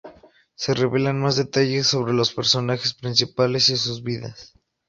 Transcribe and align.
Se 0.55 0.73
revelan 0.73 1.21
más 1.21 1.35
detalles 1.35 1.85
sobre 1.85 2.11
los 2.13 2.33
personajes 2.33 2.95
principales 2.95 3.69
y 3.69 3.77
sus 3.77 4.01
vidas. 4.01 4.55